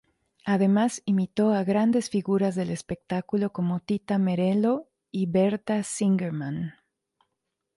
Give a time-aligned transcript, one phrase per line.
[0.45, 6.73] Además imitó a grandes figuras del espectáculo como Tita Merello y Berta Singerman.